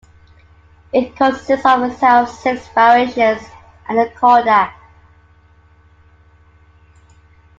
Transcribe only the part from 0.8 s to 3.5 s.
It consists of a set of six variations